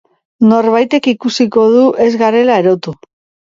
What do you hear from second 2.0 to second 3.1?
ez garela erotu.